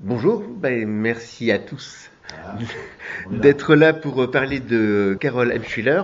[0.00, 2.10] Bonjour, ben, merci à tous
[3.30, 5.62] d'être là pour parler de Carole M.
[5.62, 6.02] Schiller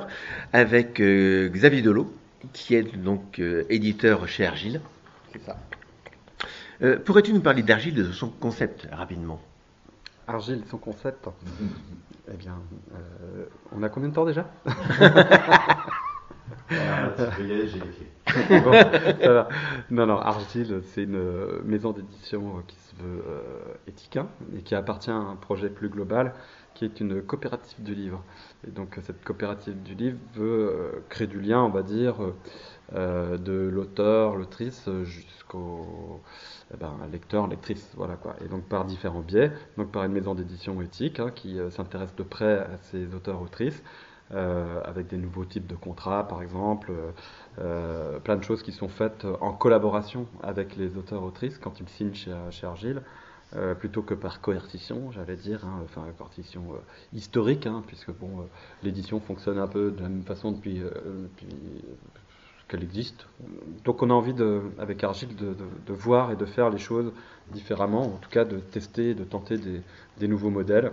[0.53, 2.13] avec euh, Xavier Delot,
[2.53, 4.81] qui est donc euh, éditeur chez Argile.
[5.33, 5.57] C'est ça.
[6.83, 9.41] Euh, Pourrais-tu nous parler d'Argile, de son concept, rapidement?
[10.27, 11.29] Argile, son concept?
[12.33, 12.59] eh bien,
[12.95, 14.47] euh, on a combien de temps déjà?
[19.91, 23.41] Non, non, Argile, c'est une euh, maison d'édition euh, qui se veut euh,
[23.89, 26.33] éthique hein, et qui appartient à un projet plus global
[26.75, 28.23] qui est une coopérative du livre.
[28.67, 32.17] Et donc, euh, cette coopérative du livre veut créer du lien, on va dire,
[32.95, 36.21] euh, de l'auteur, l'autrice jusqu'au
[36.73, 38.37] eh ben, lecteur, lectrice, voilà quoi.
[38.45, 42.23] Et donc par différents biais, donc par une maison d'édition éthique hein, qui s'intéresse de
[42.23, 43.83] près à ces auteurs-autrices,
[44.33, 47.11] euh, avec des nouveaux types de contrats par exemple, euh,
[47.59, 52.15] euh, plein de choses qui sont faites en collaboration avec les auteurs-autrices quand ils signent
[52.15, 53.03] chez, chez Argile.
[53.57, 56.79] euh, plutôt que par coercition, j'allais dire, hein, enfin coercition euh,
[57.13, 58.45] historique, hein, puisque bon, euh,
[58.83, 61.57] l'édition fonctionne un peu de la même façon depuis, depuis
[62.69, 63.27] qu'elle existe.
[63.85, 66.79] Donc on a envie, de, avec Argile, de, de- de voir et de faire les
[66.79, 67.13] choses
[67.49, 69.83] différemment, en tout cas de tester, de tenter des,
[70.19, 70.93] des nouveaux modèles.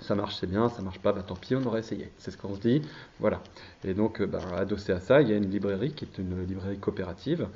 [0.00, 2.12] Ça marche, c'est bien, ça marche pas, bah tant pis, on aurait essayé.
[2.18, 2.82] C'est ce qu'on se dit.
[3.18, 3.40] Voilà.
[3.84, 6.44] Et donc, euh, bah, adossé à ça, il y a une librairie qui est une
[6.44, 7.48] librairie coopérative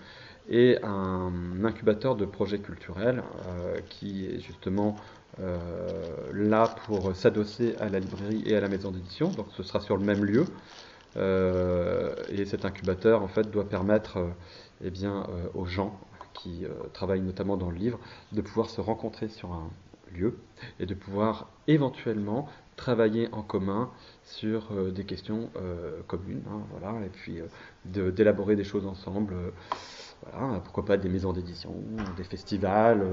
[0.49, 1.33] et un
[1.65, 4.97] incubateur de projets culturels euh, qui est justement
[5.41, 5.59] euh,
[6.33, 9.29] là pour s'adosser à la librairie et à la maison d'édition.
[9.29, 10.47] Donc, ce sera sur le même lieu.
[11.17, 14.29] Euh, et cet incubateur, en fait, doit permettre euh,
[14.85, 15.99] eh bien, euh, aux gens
[16.33, 17.99] qui travaillent notamment dans le livre
[18.33, 19.69] de pouvoir se rencontrer sur un
[20.14, 20.39] lieu
[20.78, 23.91] et de pouvoir éventuellement travailler en commun
[24.25, 27.44] sur euh, des questions euh, communes, hein, voilà, et puis euh,
[27.84, 29.34] de- d'élaborer des choses ensemble,
[30.33, 31.75] voilà, pourquoi pas des maisons d'édition,
[32.16, 33.05] des festivals,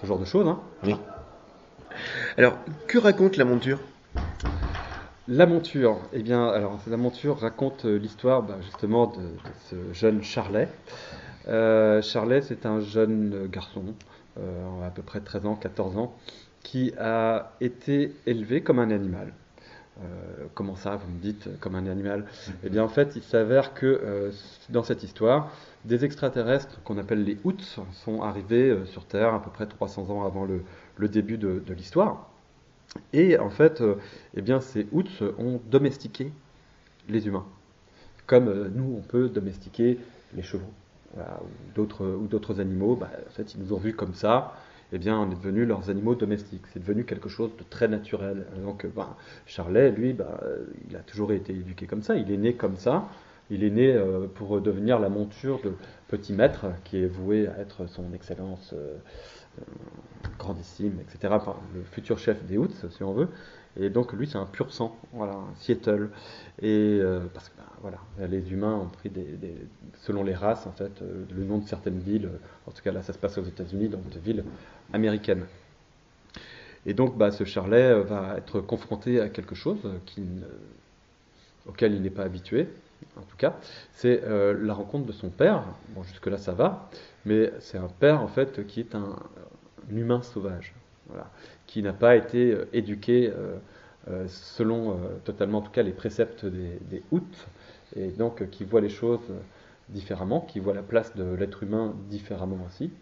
[0.00, 0.46] ce genre de choses.
[0.46, 0.60] hein.
[0.82, 0.96] Oui.
[2.36, 3.78] Alors, que raconte la monture?
[5.28, 9.28] La monture, eh bien, alors la monture raconte l'histoire bah, justement de, de
[9.70, 10.68] ce jeune Charlet.
[12.02, 13.82] Charlet, c'est un jeune garçon,
[14.84, 16.14] à peu près 13 ans, 14 ans,
[16.62, 19.32] qui a été élevé comme un animal.
[19.98, 22.26] Euh, comment ça, vous me dites, comme un animal?
[22.64, 24.30] Eh bien, en fait, il s'avère que euh,
[24.68, 25.50] dans cette histoire,
[25.86, 30.10] des extraterrestres qu'on appelle les Hoots sont arrivés euh, sur Terre à peu près 300
[30.10, 32.28] ans avant le, début de, de l'histoire.
[33.12, 33.94] Et en fait, euh,
[34.34, 36.30] eh bien, ces Hoots ont domestiqué
[37.08, 37.46] les humains,
[38.26, 39.98] comme euh, nous, on peut domestiquer
[40.34, 40.72] les chevaux
[41.74, 42.96] d'autres ou d'autres animaux.
[42.96, 44.54] Bah, en fait, ils nous ont vus comme ça.
[44.92, 46.62] Eh bien, on est devenus leurs animaux domestiques.
[46.72, 48.46] C'est devenu quelque chose de très naturel.
[48.64, 52.14] Donc, euh, bah, Charlet, lui, bah, euh, il a toujours été éduqué comme ça.
[52.14, 53.08] Il est né comme ça.
[53.50, 55.72] Il est né euh, pour devenir la monture de
[56.08, 58.96] petit maître qui est voué à être son excellence euh,
[59.60, 59.62] euh,
[60.38, 61.34] grandissime, etc.
[61.74, 63.28] Le futur chef des Hoots, si on veut.
[63.78, 66.10] Et donc lui, c'est un pur sang, voilà, un Seattle.
[66.62, 67.98] Et euh, parce que ben, voilà,
[68.28, 69.36] les humains ont pris des,
[70.02, 72.30] selon les races en fait euh, le nom de certaines villes.
[72.66, 74.44] En tout cas là, ça se passe aux États-Unis, dans des villes
[74.92, 75.44] américaines.
[76.86, 80.22] Et donc, bah, ce Charlet euh, va être confronté à quelque chose qui
[81.66, 82.68] auquel il n'est pas habitué.
[83.16, 83.56] En tout cas,
[83.92, 85.64] c'est la rencontre de son père.
[85.90, 86.88] Bon, jusque là, ça va,
[87.24, 89.16] mais c'est un père en fait qui est un,
[89.90, 90.74] un humain sauvage,
[91.08, 91.30] voilà,
[91.66, 93.56] qui n'a pas été euh, éduqué euh,
[94.08, 97.02] euh, selon totalement, en tout cas, les préceptes des, des
[97.96, 99.32] et donc qui voit les choses
[99.88, 102.92] différemment, qui voit la place de l'être humain différemment aussi,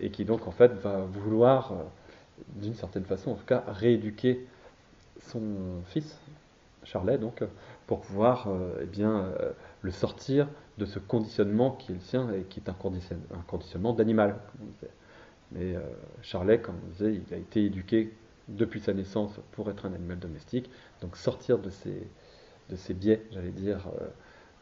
[0.00, 1.74] et qui donc en fait va vouloir,
[2.56, 4.46] d'une certaine façon, en tout cas, rééduquer
[5.20, 5.42] son
[5.86, 6.18] fils,
[6.84, 7.42] Charlet, donc,
[7.86, 8.48] pour pouvoir
[8.80, 9.30] eh bien,
[9.82, 10.48] le sortir
[10.78, 14.36] de ce conditionnement qui est le sien et qui est un conditionnement d'animal.
[15.52, 15.80] Mais euh,
[16.22, 18.12] Charlet, comme on disait, il a été éduqué
[18.48, 22.06] depuis sa naissance pour être un animal domestique, donc sortir de ces,
[22.70, 24.06] de ces biais, j'allais dire, euh,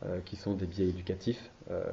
[0.07, 1.85] euh, qui sont des biais éducatifs, euh,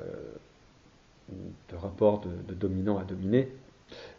[1.69, 3.50] de rapport de, dominant à dominé,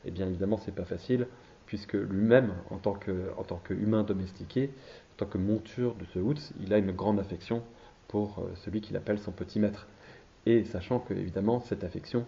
[0.05, 1.27] et bien évidemment, c'est pas facile,
[1.67, 4.71] puisque lui-même, en tant qu'humain domestiqué,
[5.15, 7.63] en tant que monture de ce Hoots, il a une grande affection
[8.07, 9.89] pour celui qu'il appelle son petit maître.
[10.47, 12.25] Et sachant que, évidemment, cette affection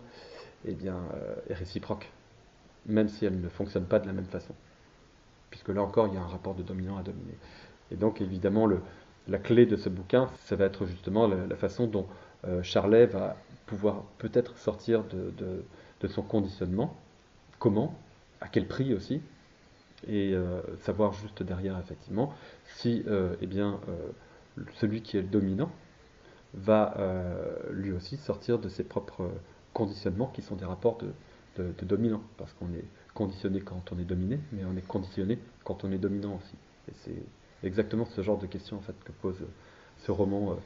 [0.65, 0.97] eh bien,
[1.49, 2.11] est réciproque,
[2.89, 4.55] même si elle ne fonctionne pas de la même façon.
[5.51, 7.35] Puisque là encore, il y a un rapport de dominant à dominé.
[7.91, 8.69] Et donc, évidemment,
[9.29, 12.07] la clé de ce bouquin, ça va être justement la, façon dont
[12.47, 13.37] euh, Charlet va
[13.67, 16.97] pouvoir peut-être sortir de, son conditionnement.
[17.59, 17.95] Comment?
[18.41, 19.21] À quel prix aussi?
[20.07, 22.33] Et euh, savoir juste derrière, effectivement,
[22.77, 25.71] si euh, eh bien, euh, celui qui est le dominant
[26.55, 26.97] va
[27.71, 29.31] lui aussi sortir de ses propres
[29.75, 31.13] conditionnements qui sont des rapports de,
[31.59, 32.85] de, dominant, parce qu'on est
[33.15, 36.57] conditionné quand on est dominé, mais on est conditionné quand on est dominant aussi.
[36.89, 39.43] Et c'est exactement ce genre de question en fait que pose
[39.99, 40.57] ce roman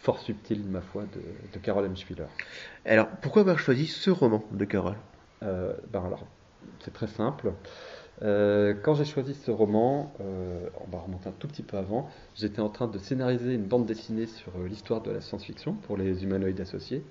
[0.00, 1.96] fort subtil, ma foi, de, Carole M.
[1.96, 2.26] Spiller.
[2.84, 4.96] Alors, pourquoi avoir choisi ce roman de Carole?
[5.40, 6.26] Ben alors,
[6.80, 7.52] c'est très simple.
[8.22, 12.08] Euh, quand j'ai choisi ce roman, euh, on va remonter un tout petit peu avant,
[12.36, 15.96] j'étais en train de scénariser une bande dessinée sur euh, l'histoire de la science-fiction pour
[15.96, 17.02] les humanoïdes associés.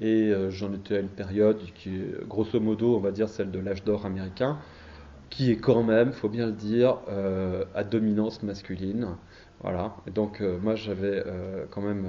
[0.00, 3.58] Et j'en étais à une période qui est grosso modo, on va dire, celle de
[3.58, 4.58] l'âge d'or américain,
[5.28, 6.96] qui est quand même, faut bien le dire,
[7.74, 9.08] à dominance masculine.
[9.62, 9.94] Voilà.
[10.06, 11.22] Et donc moi j'avais
[11.70, 12.06] quand même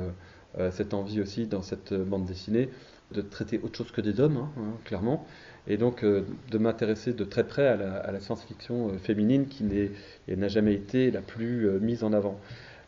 [0.72, 2.70] cette envie aussi dans cette bande dessinée
[3.12, 5.26] de traiter autre chose que des hommes, hein, hein, clairement
[5.68, 7.76] et donc euh, de m'intéresser de très près à
[8.12, 12.40] la, science-fiction euh, féminine qui n'a jamais été la plus euh, mise en avant.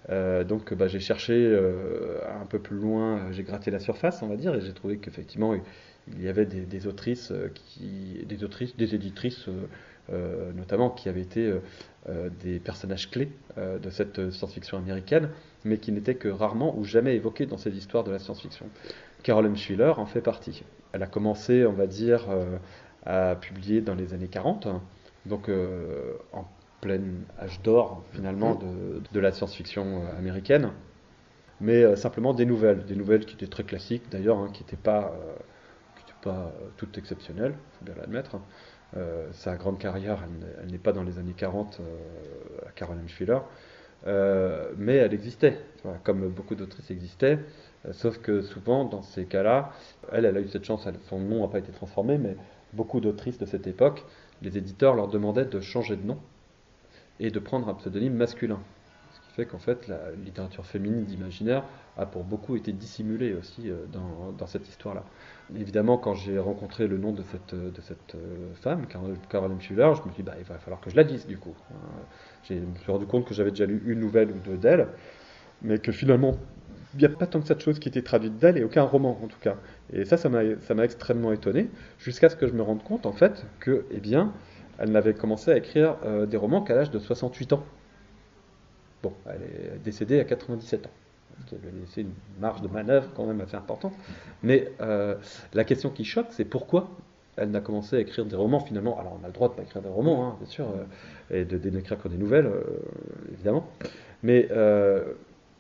[0.10, 1.58] Donc bah, j'ai cherché
[2.42, 5.56] un peu plus loin, j'ai gratté la surface, on va dire, et j'ai trouvé qu'effectivement
[6.08, 9.48] il y avait des, autrices, qui, des autrices, des éditrices
[10.56, 11.54] notamment qui avaient été
[12.42, 15.30] des personnages clés de cette science-fiction américaine,
[15.64, 18.66] mais qui n'étaient que rarement ou jamais évoquées dans ces histoires de la science-fiction.
[19.24, 20.64] Carolyn Schwiller en fait partie.
[20.92, 22.58] Elle a commencé, on va dire, euh,
[23.06, 24.68] à publier dans les années 40,
[25.26, 26.46] donc euh, en
[26.86, 27.02] plein
[27.40, 28.60] âge d'or finalement
[29.14, 30.72] de, la science-fiction euh, américaine,
[31.62, 35.16] mais simplement des nouvelles, des nouvelles qui étaient très classiques d'ailleurs, hein, qui n'étaient pas,
[36.22, 38.38] pas toutes exceptionnelles, il faut bien l'admettre.
[39.32, 40.20] sa grande carrière,
[40.62, 41.80] elle, n'est pas dans les années 40
[42.68, 43.40] à Caroline Schwiller,
[44.78, 45.60] mais elle existait,
[46.04, 47.40] comme beaucoup d'autrices existaient.
[47.86, 49.72] Euh, sauf que souvent, dans ces cas-là,
[50.12, 52.36] elle, elle a eu cette chance, son nom n'a pas été transformé, mais
[52.74, 54.04] beaucoup d'autrices de cette époque,
[54.42, 56.18] les éditeurs leur demandaient de changer de nom
[57.20, 58.60] et de prendre un pseudonyme masculin.
[59.14, 61.64] Ce qui fait qu'en fait, la littérature féminine d'imaginaire
[61.98, 63.86] a pour beaucoup été dissimulée aussi euh,
[64.38, 65.04] dans, cette histoire-là.
[65.56, 68.88] Évidemment, quand j'ai rencontré le nom de cette, de cette euh, femme,
[69.30, 71.38] Caroline Schuller, je me suis dit, bah, il va falloir que je la dise du
[71.38, 71.56] coup.
[72.44, 74.88] Je me suis rendu compte que j'avais déjà lu une nouvelle ou deux d'elle,
[75.62, 76.36] mais que finalement,
[76.94, 78.84] il n'y a pas tant que ça de choses qui étaient traduites d'elle et aucun
[78.84, 79.56] roman en tout cas.
[79.92, 81.70] Et ça, ça m'a extrêmement étonné,
[82.00, 84.34] jusqu'à ce que je me rende compte en fait que, eh bien,
[84.80, 87.64] elle n'avait commencé à écrire euh, des romans qu'à l'âge de 68 ans.
[89.02, 90.90] Bon, elle est décédée à 97 ans,
[91.42, 93.94] ce qui lui a laissé une marge de manœuvre quand même assez importante.
[94.42, 95.16] Mais euh,
[95.54, 96.90] la question qui choque, c'est pourquoi
[97.36, 99.00] elle n'a commencé à écrire des romans finalement.
[99.00, 101.46] Alors on a le droit de pas écrire des romans, hein, bien sûr, euh, et
[101.46, 102.50] de n'écrire que des nouvelles,
[103.34, 103.68] évidemment.
[104.22, 104.48] Mais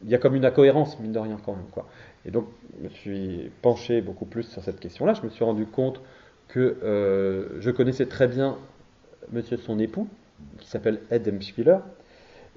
[0.05, 1.63] il y a comme une incohérence, mine de rien, quand même.
[2.25, 5.13] Et donc, je me suis penché beaucoup plus sur cette question-là.
[5.13, 6.01] Je me suis rendu compte
[6.47, 8.57] que je connaissais très bien
[9.31, 10.07] monsieur son époux,
[10.59, 11.41] qui s'appelle Ed M.
[11.41, 11.77] Spiller.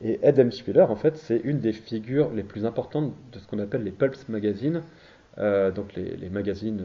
[0.03, 0.53] Et Ed M.
[0.53, 3.91] Spiller, en fait, c'est une des figures les plus importantes de ce qu'on appelle les
[3.91, 4.83] Pulps Magazines,
[5.39, 6.85] euh, donc les, magazines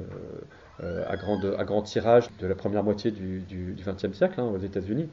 [0.82, 4.60] euh, à, grande, à grand tirage de la première moitié du XXe siècle hein, aux
[4.60, 5.10] États-Unis.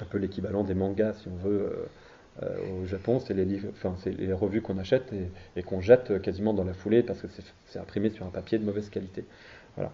[0.00, 1.88] Un peu l'équivalent des mangas, si on veut,
[2.42, 3.60] euh, au Japon, c'est les,
[3.98, 5.12] c'est revues qu'on achète
[5.56, 7.28] et, qu'on jette quasiment dans la foulée parce que
[7.66, 9.24] c'est, imprimé sur un papier de mauvaise qualité.
[9.76, 9.92] Voilà.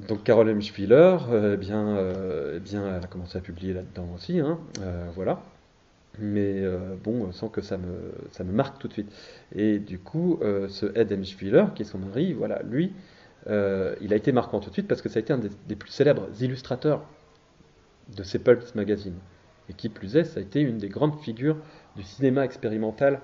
[0.00, 4.08] Donc Caroline Spiller, euh, eh bien, euh, eh bien, elle a commencé à publier là-dedans
[4.14, 4.58] aussi, hein,
[5.14, 5.42] voilà.
[6.18, 6.62] Mais
[7.02, 9.10] bon, sans que ça me, ça me marque tout de suite.
[9.54, 11.24] Et du coup, ce Ed M.
[11.24, 12.92] Spiller, qui est son mari, voilà, lui,
[13.46, 15.90] il a été marquant tout de suite parce que ça a été un des, plus
[15.90, 17.02] célèbres illustrateurs
[18.14, 19.14] de Pulps Magazine.
[19.70, 21.56] Et qui plus est, ça a été une des grandes figures
[21.96, 23.20] du cinéma expérimental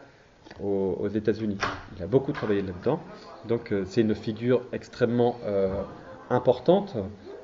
[0.63, 1.59] aux, États-Unis.
[1.97, 3.01] Il a beaucoup travaillé là-dedans.
[3.47, 5.83] Donc euh, c'est une figure extrêmement euh,
[6.31, 6.97] importante,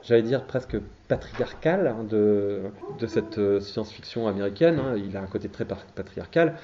[0.03, 0.77] j'allais dire presque
[1.09, 2.63] patriarcale hein, de,
[3.07, 4.79] cette euh, science-fiction américaine.
[4.79, 4.97] Hein.
[4.97, 6.57] Il a un côté très patriarcal.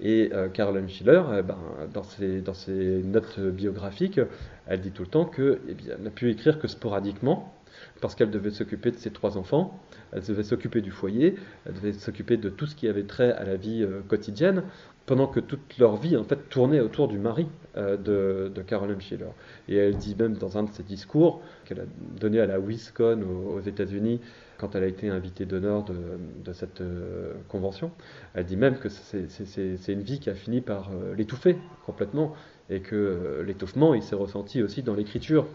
[0.00, 1.58] Et Caroline Schiller, eh ben,
[1.92, 4.20] dans, ses, dans, ses, notes biographiques,
[4.66, 7.52] elle dit tout le temps qu'elle eh n'a pu écrire que sporadiquement
[8.00, 9.78] parce qu'elle devait s'occuper de ses trois enfants,
[10.12, 13.44] elle devait s'occuper du foyer, elle devait s'occuper de tout ce qui avait trait à
[13.44, 14.62] la vie euh, quotidienne,
[15.08, 19.32] pendant que toute leur vie en fait tournait autour du mari euh, de, Caroline Schiller.
[19.68, 21.86] Et elle dit même dans un de ses discours qu'elle a
[22.20, 24.20] donné à la WISCON aux, États-Unis
[24.58, 27.90] quand elle a été invitée d'honneur de, cette euh, convention,
[28.34, 32.34] elle dit même que c'est une vie qui a fini par l'étouffer complètement
[32.70, 35.46] et que l'étouffement il s'est ressenti aussi dans l'écriture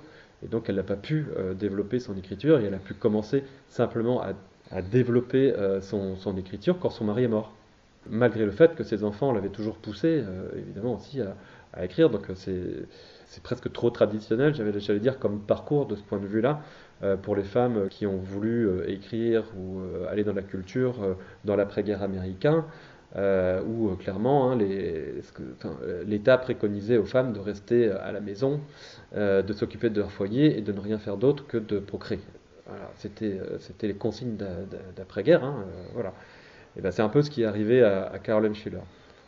[0.43, 3.43] et donc elle n'a pas pu euh, développer son écriture et elle a pu commencer
[3.69, 4.33] simplement à,
[4.81, 7.53] développer euh, son, écriture quand son mari est mort.
[8.10, 11.36] Malgré le fait que ses enfants l'avaient toujours poussé, euh, évidemment aussi, à,
[11.83, 12.10] écrire.
[12.10, 16.62] Donc c'est presque trop traditionnel, j'allais dire, comme parcours de ce point de vue-là,
[17.24, 20.93] pour les femmes qui ont voulu écrire ou aller dans la culture
[21.43, 22.63] dans l'après-guerre américain.
[23.15, 24.57] Euh, où euh, clairement hein,
[26.03, 28.60] l'État préconisait aux femmes de rester à la maison,
[29.15, 32.22] euh, de s'occuper de leur foyer et de ne rien faire d'autre que de procréer.
[32.95, 34.36] c'était, c'était les consignes
[34.95, 35.43] d'après-guerre.
[35.43, 36.13] Hein, voilà.
[36.77, 38.82] Et ben, c'est un peu ce qui est arrivé à, à Caroline Schiller.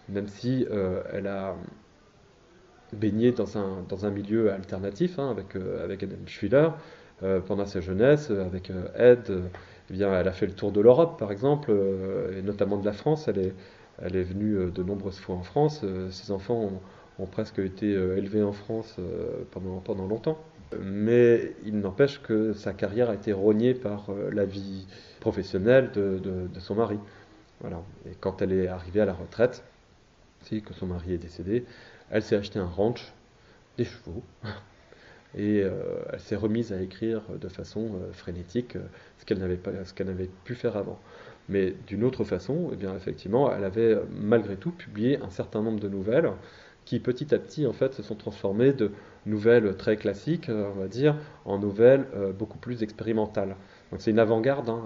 [0.10, 0.68] Même si
[1.14, 1.56] elle a
[2.94, 6.70] baigné dans un, milieu alternatif hein, avec, avec Adam Schiller
[7.48, 9.42] pendant sa jeunesse, avec Ed.
[9.92, 11.72] Eh elle a fait le tour de l'Europe, par exemple,
[12.38, 13.28] et notamment de la France.
[13.28, 13.40] Elle
[14.14, 15.84] est, venue de nombreuses fois en France.
[16.12, 16.70] ses enfants
[17.20, 20.38] ont, presque été euh, élevés en France euh, pendant, longtemps.
[20.82, 24.88] Mais il n'empêche que sa carrière a été rognée par euh, la vie
[25.20, 27.00] professionnelle de, son mari.
[27.64, 29.64] Et quand elle est arrivée à la retraite,
[30.42, 31.66] si, que son mari est décédé,
[32.12, 33.14] elle s'est acheté un ranch,
[33.78, 34.24] des chevaux,
[35.38, 38.78] et elle s'est remise à écrire de façon frénétique
[39.18, 41.00] ce qu'elle n'avait pas, ce qu'elle n'avait pu faire avant.
[41.50, 45.80] Mais d'une autre façon, eh bien effectivement, elle avait malgré tout publié un certain nombre
[45.80, 46.32] de nouvelles
[46.86, 48.92] qui petit à petit en fait se sont transformées de
[49.26, 53.56] nouvelles très classiques, euh, on va dire, en nouvelles euh, beaucoup plus expérimentales.
[53.98, 54.84] C'est une avant-garde, hein,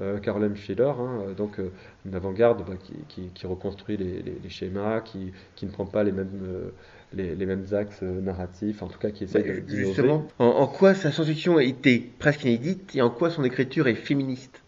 [0.00, 1.58] euh, euh Schiller, hein, donc
[2.04, 2.74] une avant-garde bah,
[3.08, 6.70] qui, reconstruit les, schémas, qui, ne prend pas les mêmes,
[7.14, 11.12] les, mêmes axes narratifs, en tout cas qui essaie de Justement, en, en quoi sa
[11.12, 14.64] science-fiction était presque inédite et en quoi son écriture est féministe?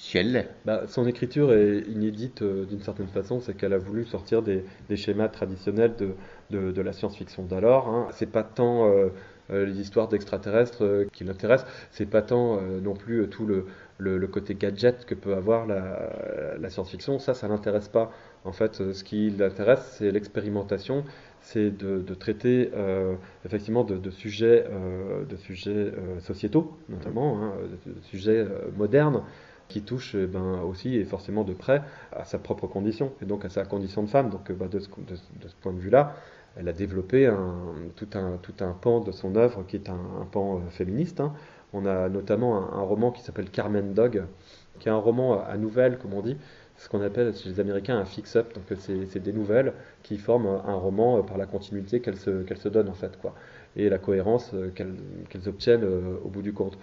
[0.00, 0.48] Si elle l'est.
[0.64, 4.64] Bah, son écriture est inédite euh, d'une certaine façon, c'est qu'elle a voulu sortir des,
[4.96, 7.86] schémas traditionnels de, de, la science-fiction d'alors.
[7.86, 8.08] Hein.
[8.12, 9.08] C'est pas tant euh, euh,
[9.50, 15.14] les histoires d'extraterrestres qui l'intéressent, c'est pas tant non plus tout le, côté gadget que
[15.14, 17.18] peut avoir la, science-fiction.
[17.18, 18.12] Ça, ça l'intéresse pas.
[18.44, 21.04] En fait, ce qui l'intéresse, c'est l'expérimentation,
[21.40, 22.70] c'est de, traiter
[23.44, 24.64] effectivement de, sujets,
[25.28, 27.52] de sujets sociétaux, notamment, hein,
[27.86, 29.22] de, sujets modernes
[29.70, 31.80] qui touche eh ben, aussi et forcément de près
[32.12, 34.28] à sa propre condition et donc à sa condition de femme.
[34.28, 34.88] Donc bah, de, ce,
[35.62, 36.14] point de vue-là,
[36.56, 37.32] elle a développé
[37.96, 41.20] tout, un, pan de son œuvre qui est un, pan euh, féministe.
[41.20, 41.32] Hein.
[41.72, 44.24] On a notamment un, roman qui s'appelle Carmen Dog,
[44.78, 46.36] qui est un roman à nouvelles, comme on dit,
[46.76, 48.54] ce qu'on appelle chez les Américains un fix-up.
[48.54, 52.88] Donc c'est des nouvelles qui forment un roman euh, par la continuité qu'elles se, donnent
[52.88, 53.34] en fait, quoi,
[53.76, 55.84] et la cohérence euh, qu'elles obtiennent
[56.24, 56.76] au bout du compte.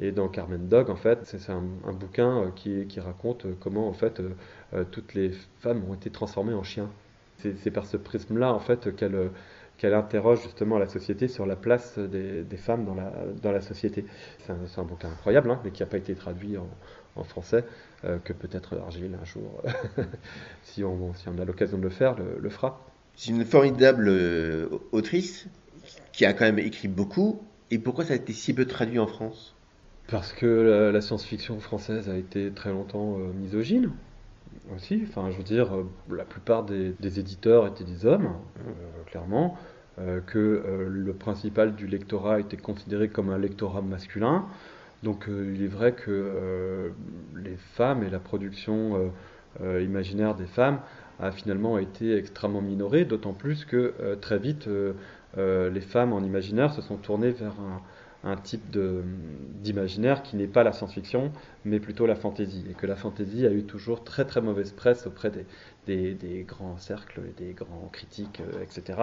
[0.00, 1.62] Et dans Carmen Dog, en fait, c'est un,
[1.92, 6.10] bouquin euh, qui, qui, raconte euh, comment en fait euh, toutes les femmes ont été
[6.10, 6.90] transformées en chiens.
[7.38, 9.30] C'est par ce prisme-là en fait qu'elle
[9.76, 13.12] qu'elle interroge justement la société sur la place des, des femmes dans la,
[13.42, 14.04] dans la société.
[14.38, 16.68] C'est un, un, bouquin incroyable, hein, mais qui n'a pas été traduit en,
[17.16, 17.64] en français,
[18.22, 19.62] que peut-être Argile un jour,
[20.62, 22.80] si, on, si on a l'occasion de le faire, le, le fera.
[23.16, 24.08] C'est une formidable
[24.92, 25.48] autrice
[26.12, 27.42] qui a quand même écrit beaucoup.
[27.70, 29.54] Et pourquoi ça a été si peu traduit en France?
[30.08, 33.90] Parce que la, science-fiction française a été très longtemps euh, misogyne
[34.74, 35.04] aussi.
[35.08, 38.34] Enfin, je veux dire, euh, la plupart des, éditeurs étaient des hommes,
[38.66, 38.70] euh,
[39.06, 39.56] clairement.
[40.26, 44.44] que le principal du lectorat était considéré comme un lectorat masculin.
[45.04, 46.90] Donc il est vrai que
[47.36, 49.12] les femmes et la production
[49.62, 50.80] imaginaire des femmes
[51.20, 54.68] a finalement été extrêmement minorée, d'autant plus que très vite
[55.36, 57.80] les femmes en imaginaire se sont tournées vers un,
[58.24, 58.76] un type
[59.62, 61.30] d'imaginaire qui n'est pas la science-fiction,
[61.64, 62.64] mais plutôt la fantasy.
[62.70, 65.30] Et que la fantasy a eu toujours très très mauvaise presse auprès
[65.86, 68.98] des, des, grands cercles des grands critiques, euh, etc.,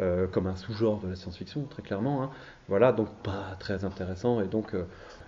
[0.00, 2.22] euh, comme un sous-genre de la science-fiction, très clairement.
[2.22, 2.30] Hein.
[2.68, 4.84] Voilà, donc pas très intéressant et donc euh,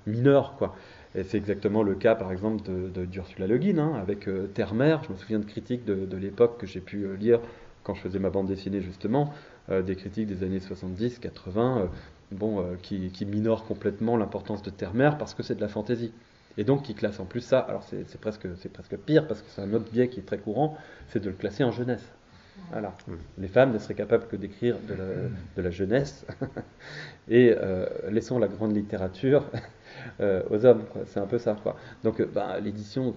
[0.07, 0.77] mineur, quoi.
[1.17, 5.03] Et c'est exactement le cas, par exemple, de, d'Ursula Le Guin, hein, avec Terre-Mère.
[5.05, 7.39] Je me souviens de critiques de l'époque que j'ai pu lire
[7.85, 9.33] quand je faisais ma bande dessinée, justement,
[9.71, 11.89] des critiques des années 70, 80,
[12.33, 16.13] bon, euh, qui, qui, minore complètement l'importance de terre-mère parce que c'est de la fantaisie.
[16.57, 19.63] Et donc qui classe en plus ça, alors c'est presque, presque pire parce que c'est
[19.63, 20.77] un autre biais qui est très courant,
[21.09, 22.05] c'est de le classer en jeunesse.
[22.71, 22.97] Voilà.
[23.39, 24.95] Les femmes ne seraient capables que d'écrire de,
[25.57, 26.25] de, la jeunesse
[27.29, 29.45] et euh, laissons la grande littérature
[30.21, 30.85] euh, aux hommes.
[31.07, 31.57] C'est un peu ça.
[31.63, 31.77] Quoi.
[32.03, 33.15] Donc bah, l'édition,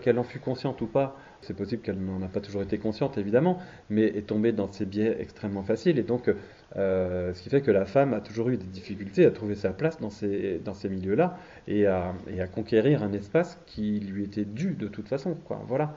[0.00, 3.18] qu'elle en fut consciente ou pas, c'est possible qu'elle n'en a pas toujours été consciente
[3.18, 3.58] évidemment,
[3.88, 6.30] mais est tombée dans ces biais extrêmement faciles et donc
[6.76, 9.70] euh, ce qui fait que la femme a toujours eu des difficultés à trouver sa
[9.70, 11.36] place dans ces, dans ces milieux-là
[11.66, 15.34] et à, et à, conquérir un espace qui lui était dû de toute façon.
[15.46, 15.60] Quoi.
[15.66, 15.96] Voilà.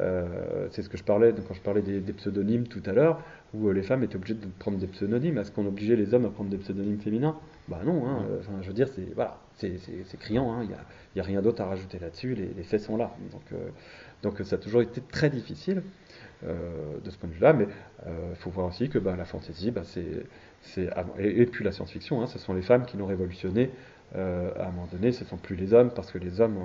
[0.00, 3.22] Euh, c'est ce que je parlais quand je parlais des, pseudonymes tout à l'heure,
[3.54, 5.38] où euh, les femmes étaient obligées de prendre des pseudonymes.
[5.38, 7.36] Est-ce qu'on obligeait les hommes à prendre des pseudonymes féminins?
[7.68, 8.06] Bah non.
[8.06, 8.26] Hein,
[8.60, 10.52] je veux dire, c'est voilà, c'est criant.
[10.52, 10.62] Hein.
[10.62, 10.84] Il n'y a,
[11.16, 12.34] y a, rien d'autre à rajouter là-dessus.
[12.34, 13.14] Les, les, faits sont là.
[13.32, 13.60] Donc,
[14.22, 15.82] donc ça a toujours été très difficile.
[16.46, 19.24] Euh, de ce point de vue-là, mais il euh, faut voir aussi que bah, la
[19.24, 20.26] fantasy, bah, c'est,
[21.18, 23.70] et, puis la science-fiction, hein, ce sont les femmes qui l'ont révolutionné
[24.16, 26.56] euh, à un moment donné, ce ne sont plus les hommes, parce que les hommes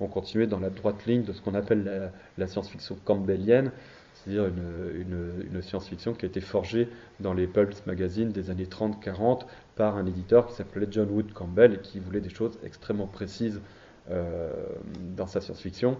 [0.00, 3.70] ont continué dans la droite ligne de ce qu'on appelle la, science-fiction campbellienne,
[4.14, 6.88] c'est-à-dire une, science-fiction qui a été forgée
[7.20, 9.42] dans les Pulps magazines des années 30-40
[9.76, 13.60] par un éditeur qui s'appelait John Wood Campbell et qui voulait des choses extrêmement précises
[14.08, 15.96] dans sa science-fiction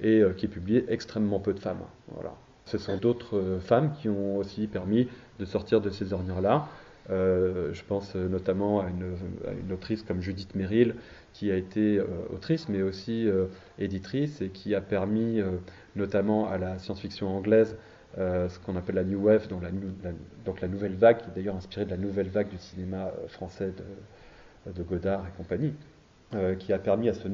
[0.00, 1.80] et qui publiait extrêmement peu de femmes.
[2.08, 2.34] Voilà.
[2.66, 5.08] Ce sont d'autres femmes qui ont aussi permis
[5.38, 6.68] de sortir de ces ornières-là.
[7.10, 10.94] Euh, je pense notamment à une, autrice comme Judith Merrill,
[11.32, 13.46] qui a été euh, autrice, mais aussi euh,
[13.78, 15.40] éditrice, et qui a permis
[15.94, 17.76] notamment à la science-fiction anglaise
[18.16, 21.90] ce qu'on appelle la New Wave, donc la, nouvelle vague, qui est d'ailleurs inspirée de
[21.90, 23.74] la nouvelle vague du cinéma français
[24.66, 25.74] de, Godard et compagnie,
[26.58, 27.26] qui a permis à cette,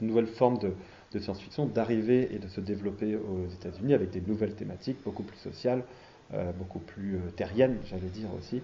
[0.00, 4.96] nouvelle forme de, science-fiction d'arriver et de se développer aux États-Unis avec des nouvelles thématiques
[5.04, 6.09] beaucoup plus sociales, euh,
[6.58, 8.62] beaucoup plus euh, terrienne, j'allais dire aussi,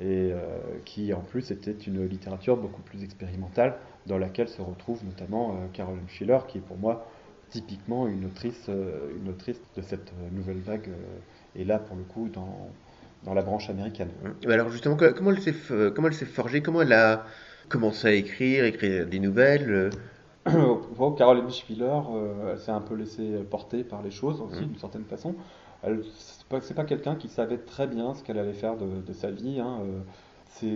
[0.00, 3.76] et euh, qui en plus était une littérature beaucoup plus expérimentale,
[4.06, 7.06] dans laquelle se retrouve notamment Caroline Schiller, qui est pour moi
[7.50, 10.88] typiquement une autrice, une autrice de cette nouvelle vague,
[11.54, 12.70] et là pour le coup dans,
[13.24, 14.08] dans la branche américaine.
[14.46, 15.54] Alors justement, comment elle s'est,
[15.94, 16.62] comment elle s'est forgée?
[16.62, 17.26] Comment elle a
[17.68, 19.90] commencé à écrire, écrire des nouvelles
[21.18, 22.00] Caroline Schiller,
[22.50, 24.68] elle s'est un peu laissée porter par les choses aussi, mmh.
[24.68, 25.34] d'une certaine façon
[25.82, 29.60] c'est pas, quelqu'un qui savait très bien ce qu'elle allait faire de, sa vie.
[29.60, 30.00] Hein, euh.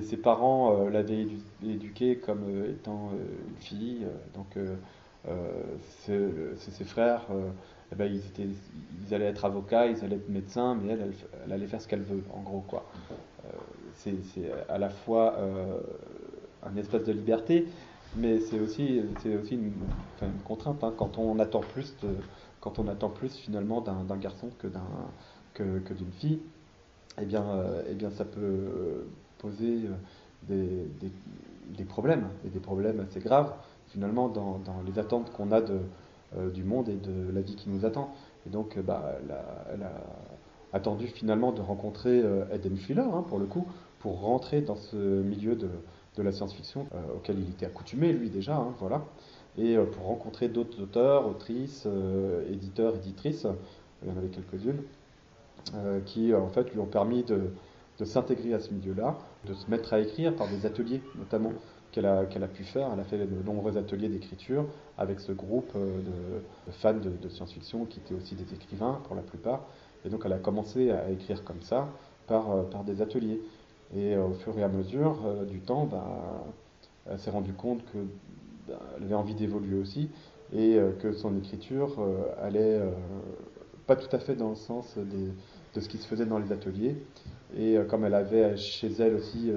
[0.01, 1.27] Ses, parents euh, l'avaient
[1.63, 3.11] éduquée comme euh, étant
[3.49, 4.57] une fille, donc
[6.07, 7.23] ses, frères,
[7.93, 8.49] eh ben, ils, étaient,
[9.07, 11.13] ils allaient être avocats, ils allaient être médecins, mais elle,
[11.45, 12.65] elle, allait faire ce qu'elle veut, en gros.
[12.67, 12.85] quoi.
[13.95, 14.15] c'est
[14.69, 15.37] à la fois
[16.63, 17.67] un espace de liberté,
[18.17, 19.03] mais c'est aussi,
[19.41, 19.73] aussi une,
[20.45, 20.83] contrainte.
[20.85, 22.09] Hein, quand on attend plus de,
[22.65, 24.81] quand on attend plus finalement d'un garçon que d'un
[25.53, 26.41] que, d'une fille,
[27.21, 29.07] eh bien, euh, eh bien ça peut euh,
[29.39, 29.83] poser
[30.51, 30.85] euh,
[31.77, 33.53] des, problèmes, et des problèmes assez graves,
[33.89, 35.79] finalement, dans, les attentes qu'on a de,
[36.53, 38.13] du monde et de la vie qui nous attend.
[38.47, 39.19] Et donc, bah,
[39.73, 39.93] elle, a,
[40.73, 42.21] attendu finalement de rencontrer
[42.53, 43.67] Eden Schiller, hein, pour le coup,
[44.01, 45.69] pour rentrer dans ce milieu de,
[46.21, 49.03] la science-fiction auquel il était accoutumé, lui déjà, hein, voilà
[49.57, 53.47] et euh, pour rencontrer d'autres auteurs, autrices, euh, éditeurs, éditrices,
[54.03, 54.83] il y en avait quelques-unes,
[55.75, 57.51] euh, qui en fait lui ont permis de,
[58.05, 61.53] s'intégrer à ce milieu-là, de se mettre à écrire par des ateliers notamment
[61.93, 62.91] qu'elle a, pu faire.
[62.93, 64.67] Elle a fait de nombreux ateliers d'écriture
[64.99, 69.65] avec ce groupe de, fans de, science-fiction qui étaient aussi des écrivains pour la plupart.
[70.05, 71.89] Et donc elle a commencé à écrire comme ça
[72.27, 73.41] par, par des ateliers.
[73.95, 76.45] Et au fur et à mesure du temps, bah,
[77.09, 77.99] elle s'est rendue compte que
[78.69, 80.11] elle avait envie d'évoluer aussi,
[80.53, 82.91] et euh, que son écriture euh, allait euh,
[83.87, 86.97] pas tout à fait dans le sens de ce qui se faisait dans les ateliers.
[87.57, 89.53] Et comme elle avait chez elle aussi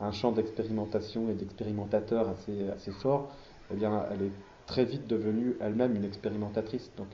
[0.00, 3.32] un champ d'expérimentation et d'expérimentateur assez, assez fort,
[3.72, 4.32] eh bien, elle est
[4.66, 6.92] très vite devenue elle-même une expérimentatrice.
[6.96, 7.08] Donc,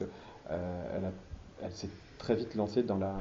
[0.50, 1.12] elle,
[1.62, 1.88] elle s'est
[2.18, 3.16] très vite lancée dans la,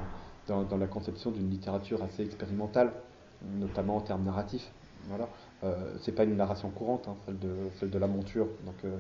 [0.47, 2.91] dans la conception d'une littérature assez expérimentale,
[3.59, 4.69] notamment en termes narratifs.
[5.07, 5.29] Voilà.
[5.63, 8.47] Euh, c'est pas une narration courante, hein, celle, de, celle de la monture.
[8.65, 8.97] Donc, euh,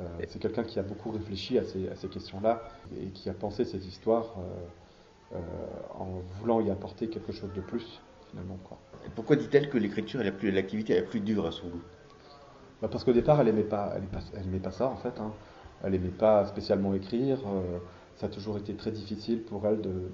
[0.00, 2.62] euh, c'est quelqu'un qui a beaucoup réfléchi à ces, à ces questions-là
[3.00, 4.34] et qui a pensé ces histoires
[5.98, 8.56] en voulant y apporter quelque chose de plus, finalement.
[8.62, 8.78] Quoi.
[9.16, 11.82] pourquoi dit-elle que l'écriture est l'activité la plus dure à son goût?
[12.80, 13.94] Bah Parce qu'au départ, elle n'aimait pas,
[14.36, 15.18] elle pas ça, en fait.
[15.18, 15.32] Hein.
[15.82, 17.38] Elle n'aimait pas spécialement écrire.
[18.16, 20.12] ça a toujours été très difficile pour elle de,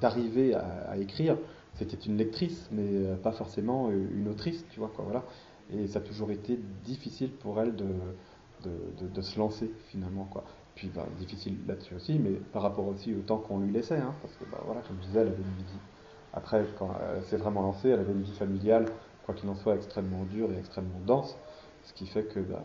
[0.00, 1.36] d'arriver à, à, écrire
[1.74, 5.24] c'était une lectrice, mais euh, pas forcément euh, une autrice, tu vois, quoi, voilà.
[5.70, 7.86] Et ça a toujours été difficile pour elle de,
[8.64, 10.44] de, se lancer, finalement, quoi.
[10.74, 14.14] Puis, bah, difficile là-dessus aussi, mais par rapport aussi au temps qu'on lui laissait, hein,
[14.22, 15.80] parce que, bah, voilà, comme je disais, elle avait une vie.
[16.32, 18.86] Après, quand elle s'est vraiment lancée, elle avait une vie familiale,
[19.24, 21.36] quoi qu'il en soit, extrêmement dure et extrêmement dense,
[21.84, 22.64] ce qui fait que bah,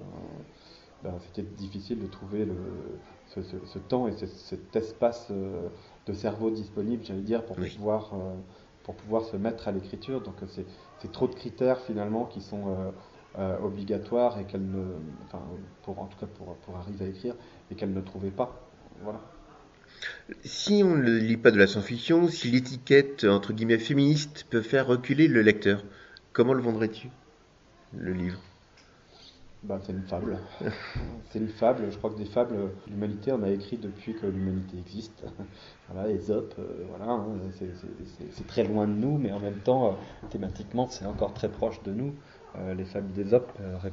[1.03, 2.55] bah c'était difficile de trouver le,
[3.41, 5.67] ce, temps et cet espace euh,
[6.05, 8.11] de cerveau disponible, j'allais dire, pour pouvoir
[8.83, 10.21] pour pouvoir se mettre à l'écriture.
[10.21, 10.63] Donc euh,
[10.99, 12.91] c'est trop de critères finalement qui sont euh,
[13.39, 14.83] euh, obligatoires et qu'elle ne,
[15.25, 15.41] enfin,
[15.83, 17.35] pour en tout cas pour, pour arriver à écrire
[17.71, 18.69] et qu'elle ne trouvait pas.
[19.01, 19.19] Voilà.
[20.43, 24.87] Si on ne lit pas de la science-fiction, si l'étiquette entre guillemets féministe peut faire
[24.87, 25.83] reculer le lecteur,
[26.33, 27.09] comment le vendrais-tu
[27.93, 28.39] le livre?
[29.63, 30.37] Bah, c'est une fable.
[31.29, 31.85] c'est une fable.
[31.89, 32.55] Je crois que des fables,
[32.87, 35.23] l'humanité en a écrit depuis que l'humanité existe.
[35.89, 37.25] voilà, Aesop, euh, voilà, hein,
[38.31, 39.91] c'est très loin de nous, mais en même temps, euh,
[40.29, 42.13] thématiquement, c'est encore très proche de nous.
[42.57, 43.47] Euh, les fables d'Aesop,
[43.77, 43.89] enfin,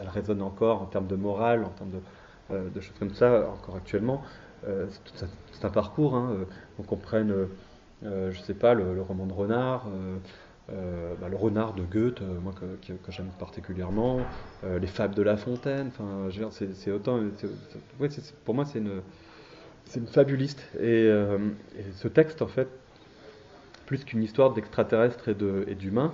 [0.00, 3.76] elles, résonnent encore en termes de morale, en termes de, de choses comme ça, encore
[3.76, 4.22] actuellement.
[4.64, 6.16] c'est un parcours.
[6.16, 6.36] Hein,
[6.78, 7.32] on comprenne,
[8.02, 9.86] je sais pas, le roman de Renard.
[10.72, 14.18] Euh, bah, le renard de Goethe, euh, moi que, j'aime particulièrement,
[14.64, 17.20] euh, les fables de La Fontaine, enfin, c'est autant,
[18.44, 19.00] pour moi c'est une,
[20.08, 20.60] fabuliste.
[20.80, 21.08] Et,
[21.94, 22.68] ce texte, en fait,
[23.86, 26.12] plus qu'une histoire d'extraterrestres et d'humains,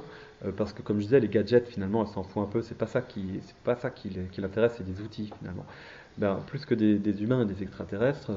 [0.56, 2.60] parce que comme je disais, les gadgets, finalement, elle s'en fout un peu.
[2.60, 3.40] C'est pas ça qui,
[4.32, 5.64] qui, l'intéresse, c'est des outils finalement.
[6.18, 8.32] Ben, plus que des, humains et des extraterrestres,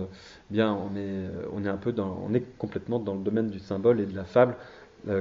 [0.49, 4.55] bien on est complètement dans le domaine du symbole et de la fable,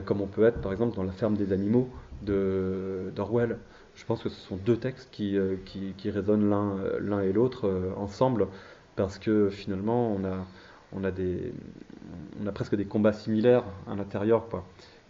[0.05, 1.89] comme on peut être par exemple dans la ferme des animaux
[2.23, 3.59] d'Orwell.
[3.95, 7.93] Je pense que ce sont deux textes qui, qui, qui résonnent l'un, l'un et l'autre
[7.97, 8.49] ensemble,
[8.97, 10.45] parce que finalement on a,
[10.93, 11.53] on a des,
[12.43, 14.47] on a presque des combats similaires à l'intérieur,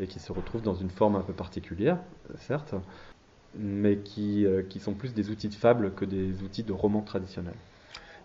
[0.00, 1.98] et qui se retrouvent dans une forme un peu particulière,
[2.38, 2.74] certes,
[3.56, 7.02] mais qui, euh, qui sont plus des outils de fable que des outils de roman
[7.02, 7.54] traditionnels.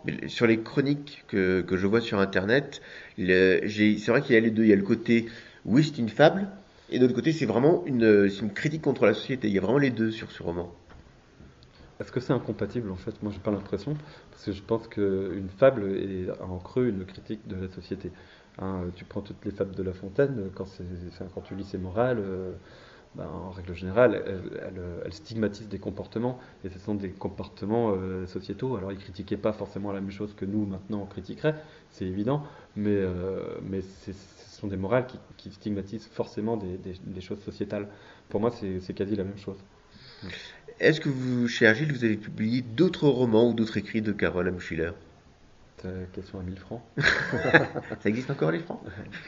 [0.04, 2.80] Mais sur les chroniques que, que, je vois sur Internet,
[3.18, 4.64] c'est vrai qu'il y a les deux.
[4.64, 5.26] Il y a le côté,
[5.64, 6.48] oui, c'est une fable,
[6.90, 9.48] et de l'autre côté, c'est vraiment une, critique contre la société.
[9.48, 10.72] Il y a vraiment les deux sur ce roman.
[12.00, 13.22] Est-ce que c'est incompatible en fait?
[13.22, 13.96] Moi, j'ai pas l'impression,
[14.30, 18.10] parce que je pense qu'une fable est en creux une critique de la société.
[18.58, 20.66] Hein, tu prends toutes les fables de La Fontaine, quand,
[21.34, 22.52] quand tu lis ses morales, euh,
[23.14, 24.22] ben, en règle générale,
[25.04, 28.76] elle, stigmatise des comportements, et ce sont des comportements euh, sociétaux.
[28.76, 31.54] Alors, il ne critiquait pas forcément la même chose que nous, maintenant, on critiquerait,
[31.90, 32.44] c'est évident,
[32.76, 34.12] mais, euh, mais ce
[34.60, 37.88] sont des morales qui, stigmatisent forcément des, choses sociétales.
[38.28, 39.56] Pour moi, c'est quasi la même chose.
[40.78, 44.48] Est-ce que vous, chez Agile, vous avez publié d'autres romans ou d'autres écrits de Carole
[44.48, 44.60] M.
[44.60, 44.90] Schiller
[46.12, 46.82] question à 1000 francs.
[46.96, 48.80] ça existe encore les francs?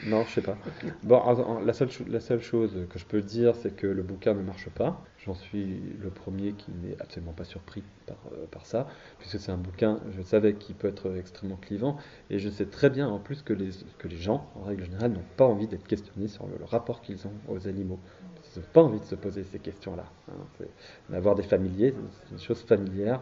[0.05, 0.57] Non, je sais pas.
[1.03, 1.21] Bon,
[1.63, 4.69] la seule, la seule chose que je peux dire, c'est que le bouquin ne marche
[4.69, 5.03] pas.
[5.25, 8.87] J'en suis le premier qui n'est absolument pas surpris par, euh, par ça,
[9.19, 11.97] puisque c'est un bouquin, je savais qu'il peut être extrêmement clivant,
[12.29, 15.13] et je sais très bien en plus que les, que les gens, en règle générale,
[15.13, 17.99] n'ont pas envie d'être questionnés sur le, rapport qu'ils ont aux animaux.
[18.55, 20.05] Ils n'ont pas envie de se poser ces questions-là.
[20.29, 20.65] Hein.
[21.09, 23.21] D'avoir des familiers, c'est une chose familière,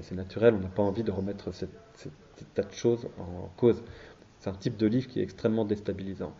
[0.00, 2.12] c'est naturel, on n'a pas envie de remettre cette, cette
[2.54, 3.82] tas de choses en cause.
[4.40, 6.34] C'est un type de livre qui est extrêmement déstabilisant.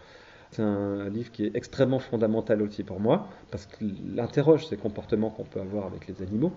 [0.50, 5.30] C'est un livre qui est extrêmement fondamental aussi pour moi, parce qu'il interroge ces comportements
[5.30, 6.52] qu'on peut avoir avec les animaux.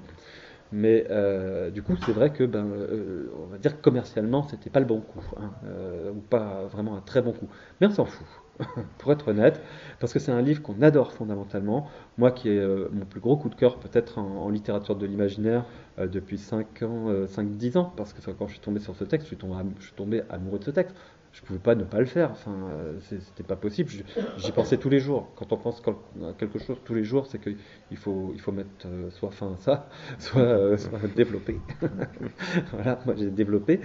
[0.71, 4.82] Mais euh, du coup, c'est vrai que, ben, euh, on va dire commercialement, c'était pas
[4.82, 7.47] le bon coup, hein, euh, ou pas vraiment un très bon coup.
[7.80, 8.28] Mais on s'en fout.
[8.97, 9.61] pour être honnête,
[9.99, 11.89] parce que c'est un livre qu'on adore fondamentalement.
[12.17, 15.65] Moi qui ai euh, mon plus gros coup de cœur peut-être en, littérature de l'imaginaire
[15.99, 19.03] euh, depuis 5 ans, 5-10 euh, ans, parce que quand je suis tombé sur ce
[19.03, 20.95] texte, je suis tombé amoureux de ce texte
[21.38, 22.32] je pouvais pas ne pas le faire.
[22.32, 22.56] Enfin,
[23.00, 23.91] c'était pas possible.
[24.38, 25.30] J'y pensais tous les jours.
[25.36, 28.88] Quand on pense à quelque chose tous les jours, c'est qu'il faut, il faut mettre
[29.12, 29.88] soit fin à ça,
[30.19, 31.60] soit, soit développer.
[32.71, 33.82] voilà, moi j'ai développé.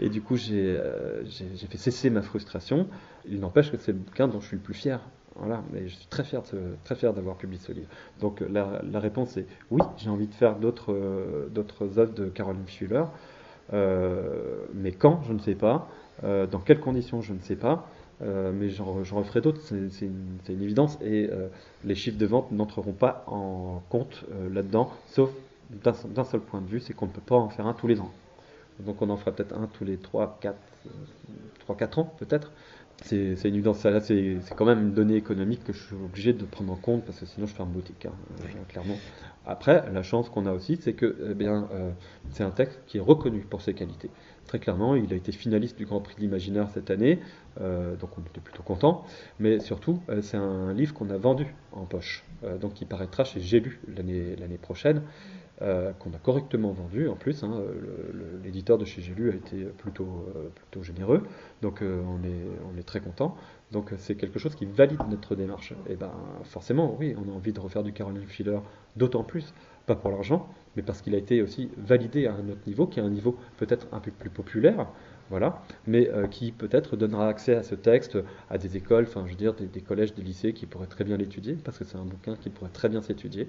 [0.00, 0.80] Et du coup, j'ai
[1.70, 2.88] fait cesser ma frustration.
[3.28, 5.00] Il n'empêche que c'est le bouquin dont je suis le plus fier.
[5.38, 6.42] Voilà, mais je suis très fier,
[6.84, 7.88] très fier d'avoir publié ce livre.
[8.20, 12.66] Donc la, réponse est oui, j'ai envie de faire d'autres euh, d'autres œuvres de Caroline
[12.66, 13.04] Schuller,
[13.72, 15.88] euh, mais quand, je ne sais pas.
[16.24, 17.88] Euh, dans quelles conditions, je ne sais pas.
[18.22, 20.98] Euh, mais j'en referai d'autres, c'est une, une, évidence.
[21.02, 21.48] Et euh,
[21.84, 25.30] les chiffres de vente n'entreront pas en compte là-dedans, sauf
[25.70, 28.00] d'un seul point de vue, c'est qu'on ne peut pas en faire un tous les
[28.00, 28.12] ans.
[28.80, 30.56] Donc on en fera peut-être un tous les 3, 4,
[31.60, 32.52] 3, 4 ans peut-être
[33.02, 33.84] c'est une évidence.
[33.84, 37.04] Là, c'est quand même une donnée économique que je suis obligé de prendre en compte
[37.04, 38.12] parce que sinon je ferme boutique, hein,
[38.68, 38.96] clairement.
[39.46, 41.90] Après, la chance qu'on a aussi, c'est que eh bien, euh,
[42.30, 44.10] c'est un texte qui est reconnu pour ses qualités.
[44.46, 47.18] Très clairement, il a été finaliste du Grand Prix de l'Imaginaire cette année,
[47.60, 49.04] euh, donc on était plutôt content.
[49.40, 52.24] Mais surtout, c'est un livre qu'on a vendu en poche,
[52.60, 55.02] donc qui paraîtra chez J'ai lu l'année prochaine.
[55.62, 57.42] Euh, qu'on a correctement vendu en plus.
[57.42, 57.62] Hein,
[58.44, 61.26] l'éditeur de chez Gélu a été plutôt, euh, plutôt généreux,
[61.62, 63.34] donc euh, on, est, très content.
[63.72, 65.72] Donc c'est quelque chose qui valide notre démarche.
[65.88, 66.12] Et ben
[66.44, 68.58] forcément, oui, on a envie de refaire du Caroline Schiller,
[68.96, 69.54] d'autant plus,
[69.86, 73.00] pas pour l'argent, mais parce qu'il a été aussi validé à un autre niveau, qui
[73.00, 74.86] est un niveau peut-être un peu plus populaire,
[75.30, 78.16] voilà, mais qui peut-être donnera accès à ce texte
[78.48, 81.16] à des écoles, enfin je veux dire des, collèges, des lycées qui pourraient très bien
[81.16, 83.48] l'étudier, parce que c'est un bouquin qui pourrait très bien s'étudier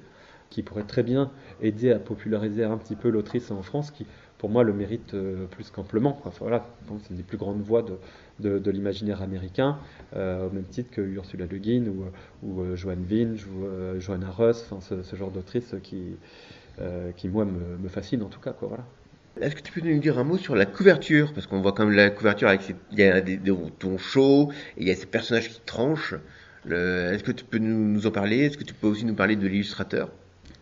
[0.49, 4.05] qui pourrait très bien aider à populariser un petit peu l'autrice en France, qui
[4.37, 6.21] pour moi le mérite euh, plus qu'amplement.
[6.39, 6.67] Voilà,
[7.01, 7.83] c'est une des plus grandes voix
[8.39, 9.77] de, de, l'imaginaire américain,
[10.15, 12.05] euh, au même titre que Ursula Le Guin ou,
[12.43, 16.15] ou euh, Joanne Vinge ou Joanna Russ, enfin, ce, genre d'autrice qui,
[17.15, 18.53] qui moi me, me, fascine en tout cas.
[18.53, 18.83] Quoi, voilà.
[19.41, 21.33] Est-ce que tu peux nous dire un mot sur la couverture?
[21.33, 22.61] Parce qu'on voit quand même la couverture avec
[22.91, 26.15] il y a des, des tons chauds et il y a ces personnages qui tranchent.
[26.65, 28.39] Est-ce que tu peux nous, nous en parler?
[28.39, 30.09] Est-ce que tu peux aussi nous parler de l'illustrateur?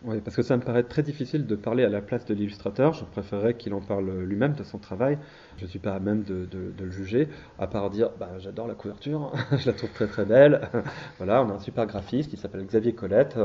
[0.04, 2.92] Oui, parce que ça me paraît très difficile de parler à la place de l'illustrateur.
[2.92, 5.18] Je préférerais qu'il en parle lui-même de son travail.
[5.56, 6.46] Je ne suis pas à même de,
[6.78, 10.68] le juger, à part dire bah, j'adore la couverture, je la trouve très très belle.
[11.18, 13.36] voilà, on a un super graphiste qui s'appelle Xavier Colette.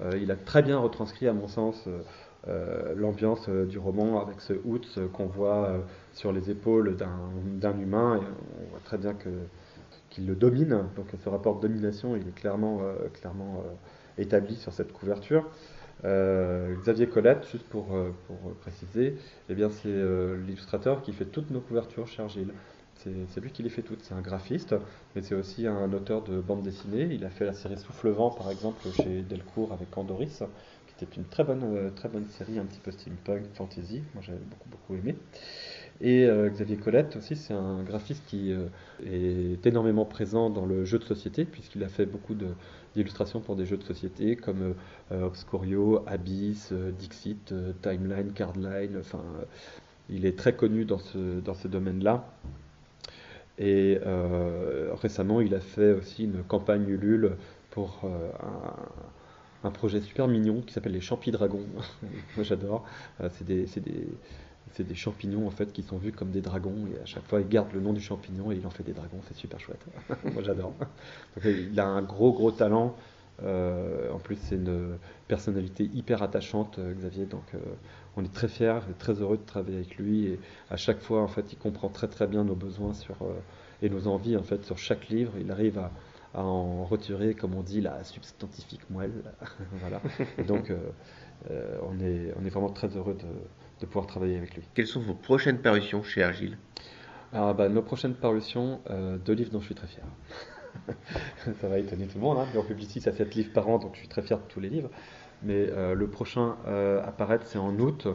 [0.00, 1.88] Euh, il a très bien retranscrit, à mon sens,
[2.48, 5.72] euh, l'ambiance du roman avec ce Hoots qu'on voit
[6.12, 8.20] sur les épaules d'un humain.
[8.60, 9.14] On voit très bien
[10.10, 10.84] qu'il le domine.
[10.96, 12.80] Donc ce rapport de domination, est clairement,
[13.12, 13.62] clairement
[14.16, 15.44] établi sur cette couverture.
[16.04, 19.16] Euh, Xavier Colette, juste pour, euh, pour préciser,
[19.48, 22.52] eh c'est euh, l'illustrateur qui fait toutes nos couvertures chez Argile.
[22.98, 24.02] C'est lui qui les fait toutes.
[24.02, 24.74] C'est un graphiste,
[25.14, 27.08] mais c'est aussi un auteur de bande dessinée.
[27.10, 30.42] Il a fait la série Soufflevent, par exemple, chez Delcourt avec Andoris,
[30.86, 34.02] qui était une très bonne, très bonne série, un petit peu steampunk, fantasy.
[34.14, 35.16] Moi, j'avais beaucoup, beaucoup aimé.
[36.00, 38.52] Et Xavier Colette aussi, c'est un graphiste qui
[39.04, 42.34] est énormément présent dans le jeu de société, puisqu'il a fait beaucoup
[42.94, 44.74] d'illustrations pour des jeux de société comme
[45.12, 48.96] euh, Obscurio, Abyss, euh, Dixit, euh, Timeline, Cardline.
[48.98, 49.22] Enfin,
[50.08, 52.26] il est très connu dans ce, dans ce domaine-là.
[53.58, 53.98] Et
[55.02, 57.36] récemment, il a fait aussi une campagne Ulule
[57.70, 61.66] pour un, un, projet super mignon qui s'appelle les Champis Dragons.
[62.36, 62.84] Moi, j'adore.
[63.30, 64.08] c'est des, des
[64.72, 67.40] c'est des champignons en fait qui sont vus comme des dragons et à chaque fois
[67.40, 69.84] il garde le nom du champignon et il en fait des dragons, c'est super chouette.
[70.32, 70.74] Moi j'adore.
[71.44, 72.94] il a un gros gros talent.
[73.44, 74.98] Euh, en plus c'est une
[75.28, 77.58] personnalité hyper attachante euh, Xavier donc euh,
[78.16, 81.22] on est très fiers et très heureux de travailler avec lui et à chaque fois
[81.22, 83.14] en fait il comprend très très bien nos besoins sur
[83.80, 85.92] et nos envies en fait sur chaque livre il arrive à,
[86.34, 89.22] en retirer comme on dit la substantifique moelle
[89.74, 90.00] voilà
[90.36, 90.72] et donc
[91.48, 93.26] on est on est vraiment très heureux de
[93.80, 94.64] de pouvoir travailler avec lui.
[94.74, 96.58] Quelles sont vos prochaines parutions chez Argile
[97.32, 98.80] Alors, bah, Nos prochaines parutions,
[99.24, 100.02] deux livres dont je suis très fier.
[101.60, 103.78] Ça va étonner tout le monde, hein, on publie 6 à 7 livres par an,
[103.78, 104.90] donc je suis très fier de tous les livres.
[105.42, 108.08] Mais euh, le prochain euh, à apparaître, c'est en août.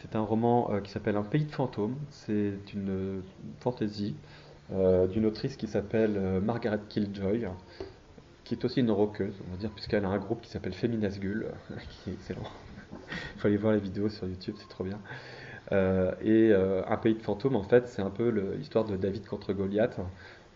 [0.00, 1.96] C'est un roman qui s'appelle Un pays de fantômes.
[2.10, 3.22] C'est une
[3.58, 4.14] fantaisie
[4.70, 7.48] d'une autrice qui s'appelle Margaret Killjoy,
[8.44, 11.46] qui est aussi une roqueuse, on va dire, puisqu'elle a un groupe qui s'appelle Féminasgul,
[12.04, 12.44] qui est excellent.
[13.34, 15.00] Il faut aller voir les vidéos sur YouTube, c'est trop bien.
[15.72, 19.26] Euh, et euh, Un pays de fantômes, en fait, c'est un peu l'histoire de David
[19.26, 19.98] contre Goliath.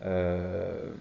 [0.03, 0.91] Euh,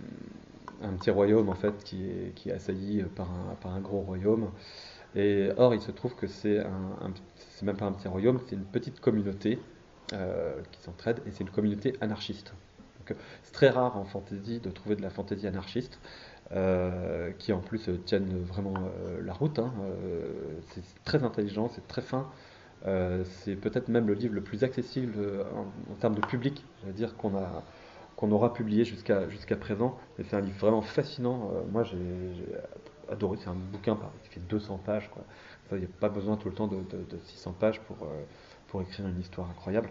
[0.83, 4.01] un petit royaume, en fait, qui est, qui est assailli par un, par un gros
[4.01, 4.51] royaume.
[5.15, 8.57] Et or, il se trouve que c'est un, c'est même pas un petit royaume, c'est
[8.57, 9.59] une petite communauté
[10.09, 12.53] qui s'entraide, et c'est une communauté anarchiste.
[13.43, 15.99] C'est très rare en fantasy de trouver de la fantasy anarchiste.
[16.55, 19.59] Euh, qui en plus tiennent vraiment euh, la route.
[19.59, 19.73] Hein.
[19.85, 22.27] Euh, c'est très intelligent, c'est très fin.
[23.25, 25.15] c'est peut-être même le livre le plus accessible
[25.57, 27.63] en, termes de public, dire qu'on a
[28.23, 29.99] qu'on aura publié jusqu'à présent.
[30.17, 31.51] C'est un livre vraiment fascinant.
[31.73, 31.99] moi, j'ai
[33.11, 33.37] adoré.
[33.43, 35.11] C'est un bouquin qui fait 200 pages.
[35.73, 37.97] Il n'y a pas besoin tout le temps de, 600 pages pour,
[38.69, 39.91] pour écrire une histoire incroyable.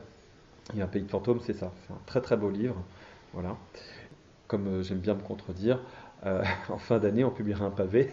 [0.78, 1.74] Et Un pays de fantômes, c'est ça.
[1.86, 2.78] C'est un très très beau livre.
[3.34, 3.58] Voilà.
[4.48, 5.82] Comme j'aime bien me contredire,
[6.28, 8.12] euh, en fin d'année, on publiera un pavé.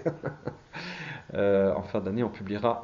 [1.35, 2.83] Euh, en fin d'année, on publiera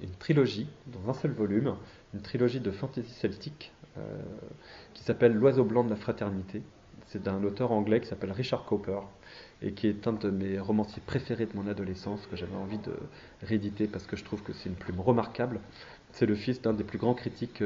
[0.00, 1.74] une trilogie dans un seul volume,
[2.14, 3.75] une trilogie de fantasy celtique euh,
[4.94, 6.62] qui s'appelle L'oiseau blanc de la fraternité.
[7.06, 8.98] C'est d'un auteur anglais qui s'appelle Richard Cooper
[9.62, 12.94] et qui est un de mes romanciers préférés de mon adolescence que j'avais envie de
[13.42, 15.60] rééditer parce que je trouve que c'est une plume remarquable.
[16.12, 17.62] C'est le fils d'un des plus grands critiques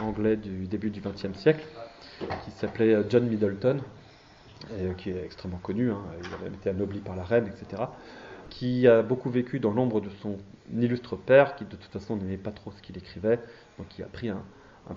[0.00, 1.64] anglais du début du XXe siècle
[2.44, 3.80] qui s'appelait John Middleton
[4.72, 7.82] euh, qui est extrêmement connu, hein, il a même été anobli par la reine, etc.,
[8.50, 10.36] qui a beaucoup vécu dans l'ombre de son
[10.76, 13.38] illustre père, qui de toute façon n'aimait pas trop ce qu'il écrivait,
[13.78, 14.42] donc il a pris un,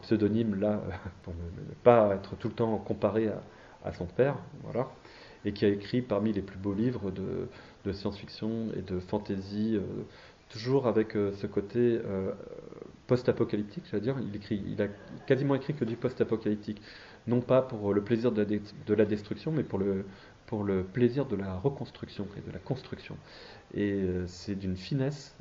[0.02, 0.82] pseudonyme là
[1.24, 3.30] pour ne, pas être tout le temps comparé
[3.84, 4.89] à, son père, voilà,
[5.46, 9.82] et qui a écrit parmi les plus beaux livres de, science-fiction et de fantasy, euh,
[10.50, 12.00] toujours avec euh, ce côté
[13.08, 14.15] post-apocalyptique, je veux dire.
[14.22, 14.88] Il, écrit, il a
[15.28, 16.82] quasiment écrit que du post-apocalyptique
[17.28, 20.06] non pas pour le plaisir de la, destruction, mais pour le,
[20.46, 23.17] pour le plaisir de la reconstruction et de la construction.
[23.74, 25.36] Et euh, c'est d'une finesse.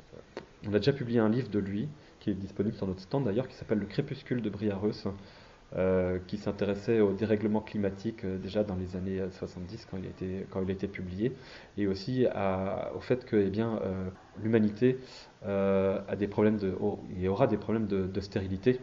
[0.67, 1.89] On a déjà publié un livre de lui,
[2.23, 5.07] qui est disponible sur notre stand d'ailleurs, qui s'appelle Le crépuscule de Briareus,
[5.75, 10.09] euh, qui s'intéressait au dérèglement climatique euh, déjà dans les années 70 quand il a
[10.09, 11.33] été, quand il a été publié,
[11.77, 12.25] et aussi
[12.95, 13.79] au fait que eh bien,
[14.41, 14.97] l'humanité
[15.45, 18.79] de, aura des problèmes de stérilité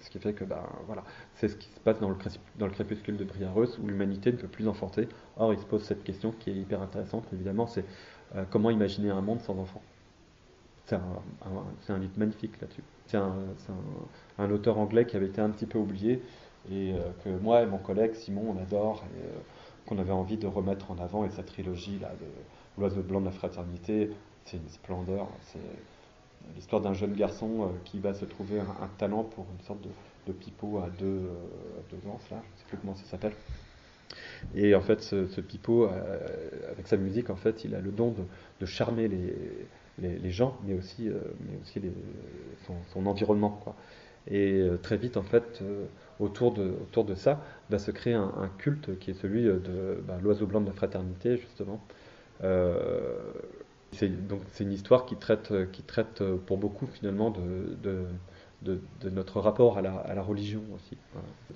[0.00, 2.16] ce qui fait que, ben, voilà, c'est ce qui se passe dans le,
[2.58, 5.08] dans le crépuscule de Briareus, où l'humanité ne peut plus enfanter.
[5.36, 7.84] Or, il se pose cette question qui est hyper intéressante, évidemment, c'est
[8.34, 9.82] euh, comment imaginer un monde sans enfants?
[10.90, 12.82] C'est un, livre magnifique là-dessus.
[13.06, 16.22] C'est un, auteur anglais qui avait été un petit peu oublié,
[16.70, 19.40] et euh, que moi et mon collègue Simon, on adore, et euh,
[19.86, 22.26] qu'on avait envie de remettre en avant, et cette trilogie-là de
[22.78, 24.10] L'oiseau blanc de la fraternité,
[24.44, 25.58] c'est une splendeur, c'est
[26.54, 29.80] l'histoire d'un jeune garçon euh, qui va se trouver un, talent pour une sorte
[30.26, 31.32] de, pipeau à deux, euh,
[31.90, 33.32] deux ans, là, je sais plus comment ça s'appelle.
[34.54, 35.88] Et en fait, ce, pipeau,
[36.70, 38.14] avec sa musique, en fait, il a le don
[38.60, 39.34] de, charmer les,
[40.00, 41.10] les, gens, mais aussi,
[41.62, 41.80] aussi
[42.92, 43.62] son, environnement.
[44.30, 45.62] Et très vite, en fait,
[46.18, 50.18] autour, de, autour de ça, va se créer un, culte qui est celui de bah,
[50.22, 51.80] l'oiseau blanc de la fraternité, justement.
[53.92, 58.06] c'est donc c'est une histoire qui traite, qui traite pour beaucoup finalement de,
[59.10, 60.96] notre rapport à la, à la religion aussi.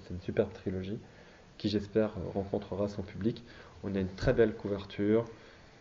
[0.05, 0.99] C'est une superbe trilogie
[1.59, 3.43] qui j'espère rencontrera son public.
[3.83, 5.25] On a une très belle couverture,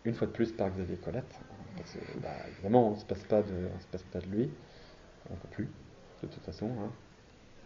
[0.04, 1.40] une fois de plus par Xavier Colette,
[1.76, 4.50] parce que bah, évidemment on ne se passe pas de, lui,
[5.30, 5.68] on ne peut plus,
[6.22, 6.66] de toute façon.
[6.66, 6.90] Hein.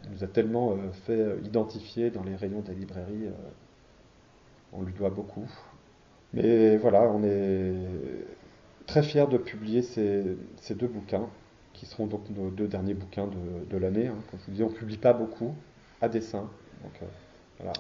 [0.05, 3.51] Il nous a tellement euh, fait euh, identifier dans les rayons des librairies, euh,
[4.73, 5.51] on lui doit beaucoup.
[6.35, 7.75] Mais voilà, on est
[8.87, 10.37] très fiers de publier ces,
[10.71, 11.29] deux bouquins,
[11.73, 13.29] qui seront donc nos deux derniers bouquins
[13.71, 14.09] de, l'année.
[14.09, 14.17] Hein.
[14.31, 15.55] Comme je vous dis, on ne publie pas beaucoup,
[16.03, 16.51] à dessin.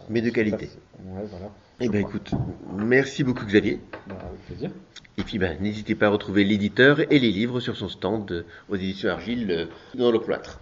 [0.08, 0.68] Mais de qualité.
[1.04, 1.50] Ouais, voilà.
[1.80, 2.32] Eh bien, écoute,
[2.76, 3.80] merci beaucoup Xavier.
[4.08, 4.70] Bah, avec plaisir.
[5.16, 8.76] Et puis, ben, n'hésitez pas à retrouver l'éditeur et les livres sur son stand aux
[8.76, 10.60] éditions Argile dans le cloître.